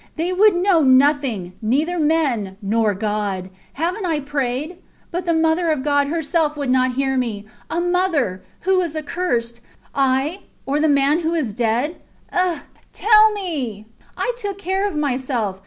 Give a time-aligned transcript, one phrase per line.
[0.15, 3.51] They would know nothing; neither men nor God.
[3.73, 4.77] Havent I prayed!
[5.11, 7.45] But the Mother of God herself would not hear me.
[7.69, 8.41] A mother!...
[8.61, 9.61] Who is accursed
[9.93, 11.97] I, or the man who is dead?
[12.31, 12.61] Eh?
[12.91, 13.85] Tell me.
[14.17, 15.59] I took care of myself.